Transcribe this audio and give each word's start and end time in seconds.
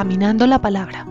Caminando 0.00 0.46
la 0.46 0.62
Palabra. 0.62 1.04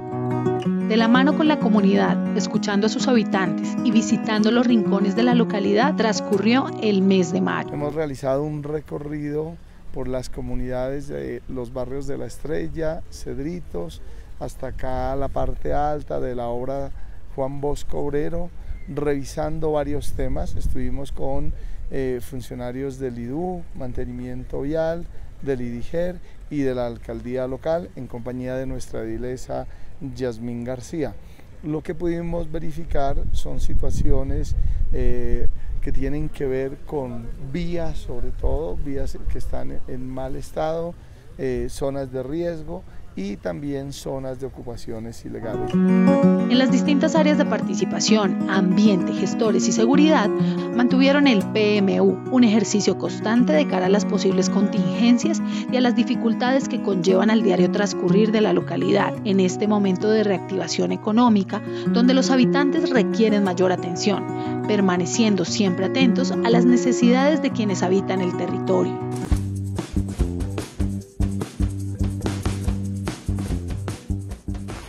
De 0.87 0.97
la 0.97 1.07
mano 1.07 1.37
con 1.37 1.47
la 1.47 1.59
comunidad, 1.59 2.35
escuchando 2.35 2.87
a 2.87 2.89
sus 2.89 3.07
habitantes 3.07 3.77
y 3.83 3.91
visitando 3.91 4.49
los 4.49 4.65
rincones 4.65 5.15
de 5.15 5.21
la 5.21 5.35
localidad, 5.35 5.95
transcurrió 5.95 6.65
el 6.81 7.03
mes 7.03 7.31
de 7.31 7.39
mayo. 7.39 7.71
Hemos 7.71 7.93
realizado 7.93 8.41
un 8.41 8.63
recorrido 8.63 9.55
por 9.93 10.07
las 10.07 10.31
comunidades 10.31 11.07
de 11.07 11.43
los 11.47 11.71
barrios 11.71 12.07
de 12.07 12.17
La 12.17 12.25
Estrella, 12.25 13.03
Cedritos, 13.11 14.01
hasta 14.39 14.69
acá 14.69 15.15
la 15.15 15.27
parte 15.27 15.71
alta 15.71 16.19
de 16.19 16.33
la 16.33 16.47
obra 16.47 16.89
Juan 17.35 17.61
Bosco 17.61 17.99
Obrero, 17.99 18.49
revisando 18.87 19.71
varios 19.71 20.13
temas. 20.13 20.55
Estuvimos 20.55 21.11
con 21.11 21.53
eh, 21.91 22.21
funcionarios 22.23 22.97
del 22.97 23.19
IDU, 23.19 23.61
mantenimiento 23.75 24.61
vial, 24.61 25.05
del 25.43 25.61
IDIGER 25.61 26.38
y 26.49 26.61
de 26.61 26.75
la 26.75 26.87
alcaldía 26.87 27.47
local 27.47 27.89
en 27.95 28.07
compañía 28.07 28.55
de 28.55 28.65
nuestra 28.65 29.03
edilesa 29.03 29.67
Yasmín 30.15 30.63
García. 30.63 31.15
Lo 31.63 31.81
que 31.81 31.93
pudimos 31.93 32.51
verificar 32.51 33.17
son 33.33 33.59
situaciones 33.59 34.55
eh, 34.93 35.47
que 35.81 35.91
tienen 35.91 36.29
que 36.29 36.45
ver 36.45 36.77
con 36.85 37.27
vías, 37.51 37.97
sobre 37.97 38.31
todo, 38.31 38.77
vías 38.77 39.17
que 39.31 39.37
están 39.37 39.79
en 39.87 40.09
mal 40.09 40.35
estado, 40.35 40.93
eh, 41.37 41.67
zonas 41.69 42.11
de 42.11 42.23
riesgo 42.23 42.83
y 43.15 43.37
también 43.37 43.93
zonas 43.93 44.39
de 44.39 44.47
ocupaciones 44.47 45.23
ilegales. 45.25 46.38
En 46.49 46.57
las 46.57 46.71
distintas 46.71 47.13
áreas 47.13 47.37
de 47.37 47.45
participación, 47.45 48.49
ambiente, 48.49 49.13
gestores 49.13 49.67
y 49.67 49.71
seguridad, 49.71 50.27
mantuvieron 50.75 51.27
el 51.27 51.43
PMU, 51.43 52.17
un 52.31 52.43
ejercicio 52.43 52.97
constante 52.97 53.53
de 53.53 53.67
cara 53.67 53.85
a 53.85 53.89
las 53.89 54.03
posibles 54.03 54.49
contingencias 54.49 55.43
y 55.71 55.77
a 55.77 55.81
las 55.81 55.95
dificultades 55.95 56.67
que 56.67 56.81
conllevan 56.81 57.29
al 57.29 57.43
diario 57.43 57.69
transcurrir 57.69 58.31
de 58.31 58.41
la 58.41 58.53
localidad 58.53 59.13
en 59.25 59.39
este 59.39 59.67
momento 59.67 60.09
de 60.09 60.23
reactivación 60.23 60.91
económica, 60.91 61.61
donde 61.93 62.15
los 62.15 62.31
habitantes 62.31 62.89
requieren 62.89 63.43
mayor 63.43 63.71
atención, 63.71 64.63
permaneciendo 64.67 65.45
siempre 65.45 65.85
atentos 65.85 66.31
a 66.31 66.49
las 66.49 66.65
necesidades 66.65 67.43
de 67.43 67.51
quienes 67.51 67.83
habitan 67.83 68.21
el 68.21 68.35
territorio. 68.35 68.97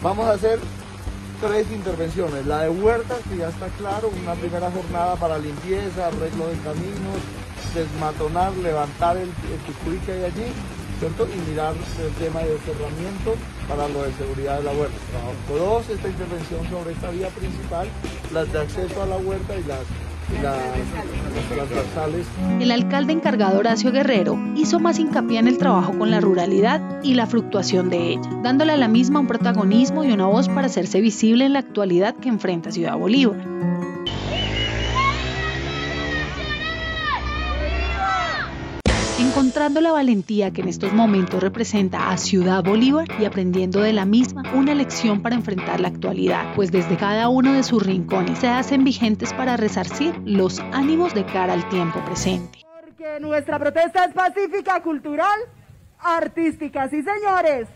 Vamos 0.02 0.27
a 0.27 0.33
hacer 0.33 0.58
tres 1.41 1.70
intervenciones. 1.70 2.46
La 2.46 2.62
de 2.62 2.70
huertas, 2.70 3.19
que 3.28 3.38
ya 3.38 3.48
está 3.48 3.66
claro, 3.78 4.10
una 4.22 4.34
primera 4.34 4.70
jornada 4.70 5.16
para 5.16 5.38
limpieza, 5.38 6.06
arreglo 6.08 6.48
de 6.48 6.56
caminos, 6.58 7.20
desmatonar, 7.74 8.52
levantar 8.58 9.16
el, 9.16 9.28
el 9.28 10.00
que 10.05 10.12
hay 10.12 10.24
allí, 10.24 10.52
¿cierto? 10.98 11.27
Y 11.27 11.50
mirar 11.50 11.74
el 11.74 12.12
tema 12.22 12.41
de 12.41 12.58
cerramiento 12.58 13.34
para 13.68 13.88
lo 13.88 14.02
de 14.02 14.12
seguridad 14.14 14.58
de 14.58 14.64
la 14.64 14.72
huerta. 14.72 14.96
Dos, 15.48 15.88
esta 15.88 16.08
intervención 16.08 16.68
sobre 16.68 16.92
esta 16.92 17.11
vía 17.11 17.28
principal, 17.28 17.88
las 18.33 18.52
de 18.52 18.61
acceso 18.61 19.02
a 19.02 19.06
la 19.06 19.16
huerta 19.16 19.56
y 19.56 19.64
las 19.64 19.84
el 22.61 22.70
alcalde 22.70 23.12
encargado 23.12 23.59
Horacio 23.59 23.92
Guerrero 23.92 24.39
hizo 24.56 24.78
más 24.78 24.98
hincapié 24.98 25.39
en 25.39 25.48
el 25.48 25.59
trabajo 25.59 25.97
con 25.98 26.11
la 26.11 26.20
ruralidad 26.20 27.03
y 27.03 27.14
la 27.14 27.27
fluctuación 27.27 27.91
de 27.91 28.12
ella, 28.12 28.31
dándole 28.42 28.73
a 28.73 28.77
la 28.77 28.89
misma 28.89 29.20
un 29.20 29.27
protagonismo 29.27 30.05
y 30.05 30.12
una 30.12 30.27
voz 30.27 30.48
para 30.48 30.67
hacerse 30.67 31.01
visible 31.01 31.45
en 31.45 31.55
la 31.55 31.61
actualidad 31.61 32.14
que 32.14 32.28
enfrenta 32.28 32.70
Ciudad 32.70 32.97
Bolívar. 32.97 33.69
La 39.78 39.92
valentía 39.92 40.50
que 40.50 40.62
en 40.62 40.68
estos 40.68 40.92
momentos 40.92 41.40
representa 41.40 42.10
a 42.10 42.16
Ciudad 42.16 42.64
Bolívar 42.64 43.06
y 43.20 43.24
aprendiendo 43.24 43.80
de 43.80 43.92
la 43.92 44.04
misma 44.04 44.42
una 44.54 44.74
lección 44.74 45.22
para 45.22 45.36
enfrentar 45.36 45.78
la 45.78 45.88
actualidad, 45.88 46.52
pues 46.56 46.72
desde 46.72 46.96
cada 46.96 47.28
uno 47.28 47.52
de 47.52 47.62
sus 47.62 47.86
rincones 47.86 48.40
se 48.40 48.48
hacen 48.48 48.83
vigentes 48.83 49.33
para 49.33 49.56
resarcir 49.56 50.20
los 50.24 50.58
ánimos 50.72 51.14
de 51.14 51.24
cara 51.24 51.52
al 51.52 51.68
tiempo 51.68 52.05
presente. 52.05 52.58
Porque 52.80 53.20
nuestra 53.20 53.58
protesta 53.58 54.06
es 54.06 54.14
pacífica, 54.14 54.83
cultural, 54.83 55.39
artística, 55.98 56.89
sí 56.89 57.02
señores. 57.02 57.68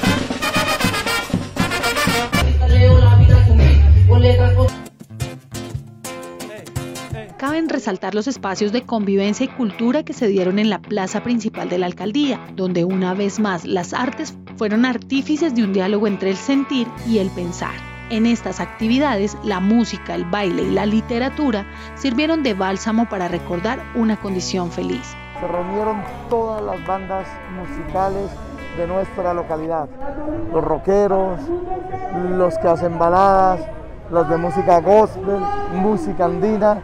Caben 7.44 7.69
resaltar 7.69 8.15
los 8.15 8.27
espacios 8.27 8.72
de 8.72 8.87
convivencia 8.87 9.44
y 9.44 9.49
cultura 9.49 10.03
que 10.03 10.15
se 10.15 10.28
dieron 10.28 10.59
en 10.59 10.71
la 10.71 10.78
plaza 10.78 11.22
principal 11.22 11.69
de 11.69 11.77
la 11.77 11.84
alcaldía, 11.84 12.41
donde 12.56 12.87
una 12.87 13.12
vez 13.12 13.38
más 13.38 13.66
las 13.66 13.93
artes 13.93 14.34
fueron 14.56 14.87
artífices 14.87 15.55
de 15.55 15.62
un 15.62 15.75
diálogo 15.75 16.06
entre 16.06 16.31
el 16.31 16.37
sentir 16.37 16.88
y 17.06 17.19
el 17.19 17.28
pensar. 17.28 17.75
En 18.09 18.25
estas 18.25 18.60
actividades, 18.60 19.37
la 19.44 19.60
música, 19.60 20.15
el 20.15 20.25
baile 20.25 20.62
y 20.62 20.71
la 20.71 20.87
literatura 20.87 21.66
sirvieron 21.97 22.43
de 22.43 22.55
bálsamo 22.55 23.10
para 23.10 23.28
recordar 23.28 23.78
una 23.94 24.16
condición 24.16 24.72
feliz. 24.72 25.15
Se 25.38 25.47
reunieron 25.47 26.03
todas 26.31 26.62
las 26.62 26.87
bandas 26.87 27.28
musicales 27.59 28.31
de 28.78 28.87
nuestra 28.87 29.34
localidad, 29.34 29.87
los 30.50 30.65
rockeros, 30.65 31.41
los 32.38 32.56
que 32.56 32.69
hacen 32.69 32.99
baladas, 32.99 33.61
los 34.11 34.26
de 34.31 34.37
música 34.38 34.81
gospel, 34.81 35.41
música 35.75 36.25
andina, 36.25 36.81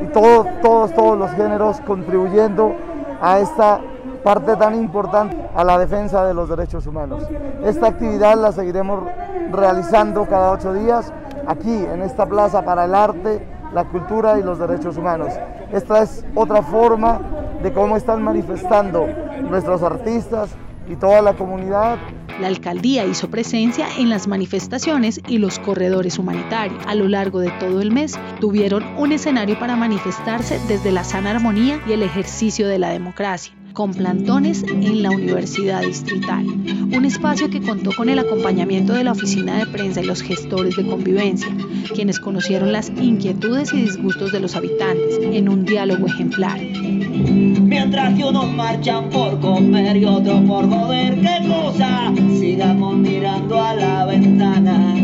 y 0.00 0.06
todos, 0.06 0.46
todos, 0.60 0.92
todos 0.94 1.18
los 1.18 1.30
géneros 1.32 1.80
contribuyendo 1.80 2.74
a 3.20 3.38
esta 3.38 3.80
parte 4.22 4.56
tan 4.56 4.74
importante 4.74 5.36
a 5.54 5.64
la 5.64 5.78
defensa 5.78 6.24
de 6.24 6.34
los 6.34 6.48
derechos 6.48 6.86
humanos. 6.86 7.24
Esta 7.64 7.88
actividad 7.88 8.36
la 8.36 8.52
seguiremos 8.52 9.04
realizando 9.50 10.26
cada 10.26 10.52
ocho 10.52 10.72
días 10.72 11.12
aquí 11.46 11.74
en 11.74 12.02
esta 12.02 12.26
plaza 12.26 12.64
para 12.64 12.84
el 12.84 12.94
arte, 12.94 13.46
la 13.72 13.84
cultura 13.84 14.38
y 14.38 14.42
los 14.42 14.58
derechos 14.58 14.96
humanos. 14.96 15.28
Esta 15.72 16.02
es 16.02 16.24
otra 16.34 16.62
forma 16.62 17.20
de 17.62 17.72
cómo 17.72 17.96
están 17.96 18.22
manifestando 18.22 19.06
nuestros 19.48 19.82
artistas 19.82 20.50
y 20.88 20.96
toda 20.96 21.22
la 21.22 21.34
comunidad 21.34 21.96
la 22.40 22.48
alcaldía 22.48 23.04
hizo 23.04 23.30
presencia 23.30 23.86
en 23.98 24.10
las 24.10 24.26
manifestaciones 24.26 25.20
y 25.28 25.38
los 25.38 25.58
corredores 25.58 26.18
humanitarios. 26.18 26.82
A 26.86 26.94
lo 26.94 27.08
largo 27.08 27.40
de 27.40 27.50
todo 27.52 27.80
el 27.80 27.90
mes 27.90 28.18
tuvieron 28.40 28.84
un 28.98 29.12
escenario 29.12 29.58
para 29.58 29.76
manifestarse 29.76 30.60
desde 30.68 30.92
la 30.92 31.04
sana 31.04 31.30
armonía 31.30 31.80
y 31.86 31.92
el 31.92 32.02
ejercicio 32.02 32.68
de 32.68 32.78
la 32.78 32.90
democracia 32.90 33.54
con 33.72 33.94
plantones 33.94 34.62
en 34.62 35.02
la 35.02 35.10
Universidad 35.10 35.82
Distrital, 35.82 36.46
un 36.46 37.04
espacio 37.04 37.48
que 37.48 37.60
contó 37.60 37.90
con 37.96 38.08
el 38.08 38.18
acompañamiento 38.18 38.92
de 38.92 39.04
la 39.04 39.12
oficina 39.12 39.58
de 39.58 39.66
prensa 39.66 40.02
y 40.02 40.06
los 40.06 40.22
gestores 40.22 40.76
de 40.76 40.86
convivencia, 40.86 41.48
quienes 41.94 42.20
conocieron 42.20 42.72
las 42.72 42.90
inquietudes 42.90 43.72
y 43.72 43.82
disgustos 43.82 44.32
de 44.32 44.40
los 44.40 44.56
habitantes 44.56 45.18
en 45.22 45.48
un 45.48 45.64
diálogo 45.64 46.06
ejemplar. 46.06 46.60
Mientras 46.60 48.14
que 48.14 48.24
unos 48.24 48.52
marchan 48.52 49.08
por 49.10 49.40
comer 49.40 49.96
y 49.96 50.04
otros 50.04 50.42
por 50.42 50.68
joder, 50.68 51.20
qué 51.20 51.48
cosa, 51.48 52.12
sigamos 52.38 52.96
mirando 52.96 53.60
a 53.60 53.74
la 53.74 54.06
ventana. 54.06 54.94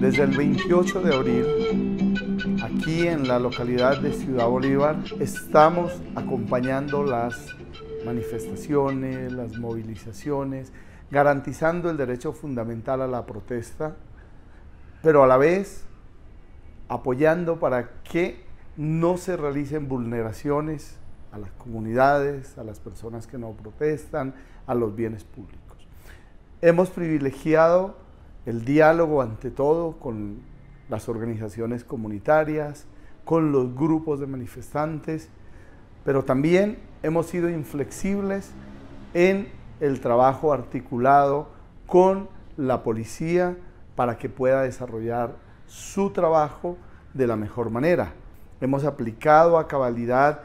Desde 0.00 0.24
el 0.24 0.30
28 0.32 1.00
de 1.00 1.14
abril, 1.14 1.83
aquí 2.94 3.08
en 3.08 3.26
la 3.26 3.40
localidad 3.40 3.98
de 3.98 4.12
Ciudad 4.12 4.46
Bolívar, 4.46 4.96
estamos 5.18 5.90
acompañando 6.14 7.02
las 7.02 7.56
manifestaciones, 8.06 9.32
las 9.32 9.58
movilizaciones, 9.58 10.72
garantizando 11.10 11.90
el 11.90 11.96
derecho 11.96 12.32
fundamental 12.32 13.02
a 13.02 13.08
la 13.08 13.26
protesta, 13.26 13.96
pero 15.02 15.24
a 15.24 15.26
la 15.26 15.36
vez 15.36 15.84
apoyando 16.88 17.58
para 17.58 18.02
que 18.04 18.44
no 18.76 19.16
se 19.16 19.36
realicen 19.36 19.88
vulneraciones 19.88 20.96
a 21.32 21.38
las 21.38 21.50
comunidades, 21.52 22.58
a 22.58 22.62
las 22.62 22.78
personas 22.78 23.26
que 23.26 23.38
no 23.38 23.50
protestan, 23.54 24.34
a 24.68 24.74
los 24.76 24.94
bienes 24.94 25.24
públicos. 25.24 25.88
Hemos 26.60 26.90
privilegiado 26.90 27.96
el 28.46 28.64
diálogo 28.64 29.20
ante 29.20 29.50
todo 29.50 29.98
con 29.98 30.53
las 30.88 31.08
organizaciones 31.08 31.84
comunitarias, 31.84 32.86
con 33.24 33.52
los 33.52 33.74
grupos 33.74 34.20
de 34.20 34.26
manifestantes, 34.26 35.28
pero 36.04 36.24
también 36.24 36.78
hemos 37.02 37.26
sido 37.26 37.48
inflexibles 37.48 38.50
en 39.14 39.48
el 39.80 40.00
trabajo 40.00 40.52
articulado 40.52 41.48
con 41.86 42.28
la 42.56 42.82
policía 42.82 43.56
para 43.96 44.18
que 44.18 44.28
pueda 44.28 44.62
desarrollar 44.62 45.36
su 45.66 46.10
trabajo 46.10 46.76
de 47.14 47.26
la 47.26 47.36
mejor 47.36 47.70
manera. 47.70 48.12
Hemos 48.60 48.84
aplicado 48.84 49.58
a 49.58 49.68
cabalidad 49.68 50.42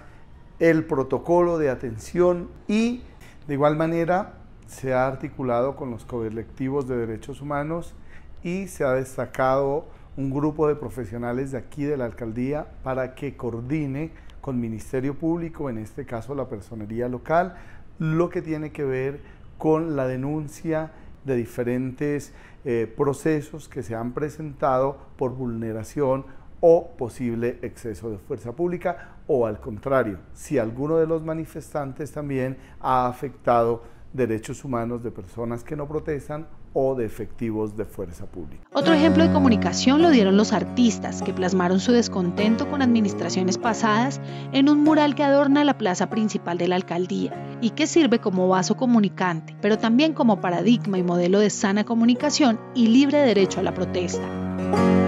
el 0.59 0.85
protocolo 0.85 1.57
de 1.57 1.69
atención 1.69 2.49
y 2.67 3.03
de 3.47 3.53
igual 3.53 3.75
manera 3.75 4.33
se 4.67 4.93
ha 4.93 5.07
articulado 5.07 5.75
con 5.75 5.89
los 5.89 6.05
colectivos 6.05 6.87
de 6.87 6.97
derechos 6.97 7.41
humanos 7.41 7.95
y 8.43 8.67
se 8.67 8.83
ha 8.83 8.91
destacado 8.91 9.85
un 10.19 10.31
grupo 10.31 10.67
de 10.67 10.75
profesionales 10.75 11.53
de 11.53 11.57
aquí 11.57 11.85
de 11.85 11.95
la 11.95 12.03
alcaldía 12.03 12.67
para 12.83 13.15
que 13.15 13.37
coordine 13.37 14.11
con 14.41 14.59
Ministerio 14.59 15.15
Público, 15.17 15.69
en 15.69 15.77
este 15.77 16.05
caso 16.05 16.35
la 16.35 16.49
personería 16.49 17.07
local, 17.07 17.55
lo 17.99 18.29
que 18.29 18.41
tiene 18.41 18.73
que 18.73 18.83
ver 18.83 19.21
con 19.57 19.95
la 19.95 20.07
denuncia 20.07 20.91
de 21.23 21.37
diferentes 21.37 22.33
eh, 22.65 22.93
procesos 22.97 23.69
que 23.69 23.81
se 23.81 23.95
han 23.95 24.11
presentado 24.11 24.97
por 25.15 25.35
vulneración 25.35 26.25
o 26.59 26.97
posible 26.97 27.57
exceso 27.61 28.11
de 28.11 28.17
fuerza 28.17 28.51
pública 28.51 29.15
o 29.25 29.45
al 29.45 29.61
contrario, 29.61 30.19
si 30.33 30.57
alguno 30.57 30.97
de 30.97 31.07
los 31.07 31.23
manifestantes 31.23 32.11
también 32.11 32.57
ha 32.81 33.07
afectado 33.07 33.83
derechos 34.11 34.65
humanos 34.65 35.01
de 35.01 35.11
personas 35.11 35.63
que 35.63 35.77
no 35.77 35.87
protestan 35.87 36.45
o 36.73 36.95
de 36.95 37.05
efectivos 37.05 37.75
de 37.75 37.85
fuerza 37.85 38.25
pública. 38.25 38.63
Otro 38.73 38.93
ejemplo 38.93 39.23
de 39.23 39.33
comunicación 39.33 40.01
lo 40.01 40.09
dieron 40.09 40.37
los 40.37 40.53
artistas, 40.53 41.21
que 41.21 41.33
plasmaron 41.33 41.79
su 41.79 41.91
descontento 41.91 42.69
con 42.69 42.81
administraciones 42.81 43.57
pasadas 43.57 44.21
en 44.51 44.69
un 44.69 44.83
mural 44.83 45.15
que 45.15 45.23
adorna 45.23 45.63
la 45.63 45.77
plaza 45.77 46.09
principal 46.09 46.57
de 46.57 46.67
la 46.67 46.75
alcaldía 46.75 47.57
y 47.61 47.71
que 47.71 47.87
sirve 47.87 48.19
como 48.19 48.47
vaso 48.47 48.75
comunicante, 48.77 49.55
pero 49.61 49.77
también 49.77 50.13
como 50.13 50.41
paradigma 50.41 50.97
y 50.97 51.03
modelo 51.03 51.39
de 51.39 51.49
sana 51.49 51.83
comunicación 51.83 52.59
y 52.75 52.87
libre 52.87 53.19
derecho 53.19 53.59
a 53.59 53.63
la 53.63 53.73
protesta. 53.73 54.98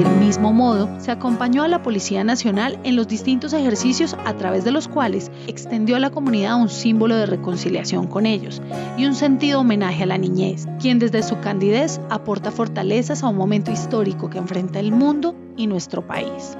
Del 0.00 0.16
mismo 0.16 0.54
modo, 0.54 0.88
se 0.98 1.10
acompañó 1.10 1.62
a 1.62 1.68
la 1.68 1.82
Policía 1.82 2.24
Nacional 2.24 2.78
en 2.84 2.96
los 2.96 3.06
distintos 3.06 3.52
ejercicios 3.52 4.16
a 4.24 4.34
través 4.34 4.64
de 4.64 4.70
los 4.70 4.88
cuales 4.88 5.30
extendió 5.46 5.94
a 5.94 5.98
la 5.98 6.08
comunidad 6.08 6.58
un 6.58 6.70
símbolo 6.70 7.16
de 7.16 7.26
reconciliación 7.26 8.06
con 8.06 8.24
ellos 8.24 8.62
y 8.96 9.04
un 9.04 9.14
sentido 9.14 9.60
homenaje 9.60 10.04
a 10.04 10.06
la 10.06 10.16
niñez, 10.16 10.66
quien 10.80 10.98
desde 10.98 11.22
su 11.22 11.38
candidez 11.40 12.00
aporta 12.08 12.50
fortalezas 12.50 13.22
a 13.22 13.28
un 13.28 13.36
momento 13.36 13.72
histórico 13.72 14.30
que 14.30 14.38
enfrenta 14.38 14.80
el 14.80 14.90
mundo 14.90 15.34
y 15.58 15.66
nuestro 15.66 16.06
país. 16.06 16.56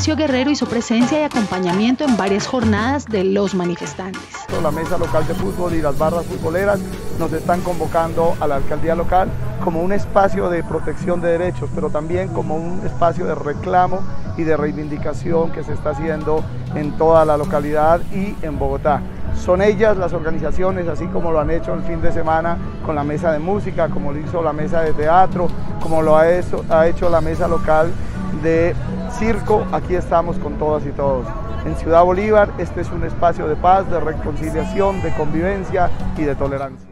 Horacio 0.00 0.16
Guerrero 0.16 0.50
hizo 0.50 0.64
presencia 0.64 1.20
y 1.20 1.24
acompañamiento 1.24 2.04
en 2.04 2.16
varias 2.16 2.46
jornadas 2.46 3.04
de 3.04 3.22
los 3.22 3.54
manifestantes. 3.54 4.22
La 4.62 4.70
mesa 4.70 4.96
local 4.96 5.26
de 5.28 5.34
fútbol 5.34 5.74
y 5.74 5.82
las 5.82 5.98
barras 5.98 6.24
futboleras 6.24 6.80
nos 7.18 7.30
están 7.34 7.60
convocando 7.60 8.34
a 8.40 8.46
la 8.46 8.56
alcaldía 8.56 8.94
local 8.94 9.28
como 9.62 9.82
un 9.82 9.92
espacio 9.92 10.48
de 10.48 10.62
protección 10.62 11.20
de 11.20 11.32
derechos, 11.32 11.68
pero 11.74 11.90
también 11.90 12.28
como 12.28 12.56
un 12.56 12.80
espacio 12.86 13.26
de 13.26 13.34
reclamo 13.34 14.00
y 14.38 14.44
de 14.44 14.56
reivindicación 14.56 15.52
que 15.52 15.62
se 15.62 15.74
está 15.74 15.90
haciendo 15.90 16.42
en 16.74 16.92
toda 16.92 17.26
la 17.26 17.36
localidad 17.36 18.00
y 18.14 18.34
en 18.40 18.58
Bogotá. 18.58 19.02
Son 19.36 19.60
ellas 19.60 19.98
las 19.98 20.14
organizaciones, 20.14 20.88
así 20.88 21.04
como 21.08 21.30
lo 21.30 21.40
han 21.40 21.50
hecho 21.50 21.74
el 21.74 21.82
fin 21.82 22.00
de 22.00 22.10
semana 22.10 22.56
con 22.86 22.94
la 22.94 23.04
mesa 23.04 23.32
de 23.32 23.38
música, 23.38 23.90
como 23.90 24.12
lo 24.12 24.18
hizo 24.18 24.42
la 24.42 24.54
mesa 24.54 24.80
de 24.80 24.94
teatro, 24.94 25.48
como 25.82 26.00
lo 26.00 26.16
ha 26.16 26.26
hecho 26.30 27.10
la 27.10 27.20
mesa 27.20 27.46
local 27.46 27.92
de 28.42 28.74
circo, 29.12 29.66
aquí 29.72 29.94
estamos 29.94 30.38
con 30.38 30.54
todas 30.58 30.84
y 30.86 30.90
todos. 30.90 31.26
En 31.64 31.76
Ciudad 31.76 32.04
Bolívar 32.04 32.50
este 32.58 32.80
es 32.80 32.90
un 32.90 33.04
espacio 33.04 33.46
de 33.46 33.56
paz, 33.56 33.90
de 33.90 34.00
reconciliación, 34.00 35.02
de 35.02 35.12
convivencia 35.14 35.90
y 36.16 36.22
de 36.22 36.34
tolerancia. 36.34 36.88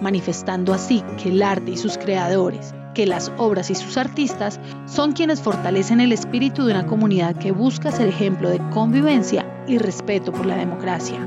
Manifestando 0.00 0.74
así 0.74 1.02
que 1.22 1.30
el 1.30 1.42
arte 1.42 1.70
y 1.72 1.76
sus 1.76 1.96
creadores, 1.96 2.74
que 2.94 3.06
las 3.06 3.30
obras 3.38 3.70
y 3.70 3.74
sus 3.74 3.96
artistas 3.96 4.58
son 4.86 5.12
quienes 5.12 5.40
fortalecen 5.40 6.00
el 6.00 6.12
espíritu 6.12 6.64
de 6.64 6.72
una 6.72 6.86
comunidad 6.86 7.36
que 7.36 7.52
busca 7.52 7.92
ser 7.92 8.08
ejemplo 8.08 8.50
de 8.50 8.58
convivencia 8.70 9.46
y 9.66 9.78
respeto 9.78 10.32
por 10.32 10.46
la 10.46 10.56
democracia. 10.56 11.18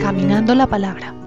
Caminando 0.00 0.54
la 0.54 0.66
palabra. 0.66 1.25